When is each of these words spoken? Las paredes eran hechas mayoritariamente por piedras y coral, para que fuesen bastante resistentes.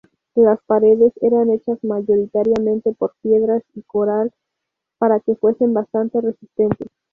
Las 0.33 0.59
paredes 0.65 1.13
eran 1.21 1.51
hechas 1.51 1.77
mayoritariamente 1.83 2.91
por 2.93 3.13
piedras 3.21 3.61
y 3.75 3.83
coral, 3.83 4.33
para 4.97 5.19
que 5.19 5.35
fuesen 5.35 5.75
bastante 5.75 6.19
resistentes. 6.19 6.87